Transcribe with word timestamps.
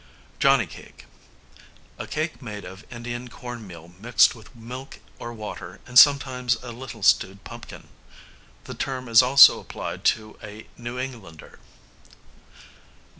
Johnny 0.39 0.65
Cake, 0.65 1.05
a 1.99 2.07
cake 2.07 2.41
made 2.41 2.65
of 2.65 2.83
Indian 2.91 3.27
corn 3.27 3.67
meal 3.67 3.91
mixed 3.99 4.33
with 4.33 4.55
milk 4.55 4.97
or 5.19 5.31
water 5.31 5.79
and 5.85 5.99
sometimes 5.99 6.55
a 6.63 6.71
little 6.71 7.03
stewed 7.03 7.43
pumpkin; 7.43 7.87
the 8.63 8.73
term 8.73 9.07
is 9.07 9.21
also 9.21 9.59
applied 9.59 10.03
to 10.05 10.39
a 10.41 10.65
New 10.75 10.97
Englander. 10.97 11.59